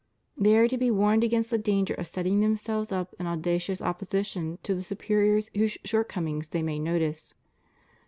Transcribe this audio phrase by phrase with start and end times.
[0.35, 4.57] They are to be warned against the danger of setting themselves up in audacious opposition
[4.63, 7.35] to the superiors whose shortcomings they may notice.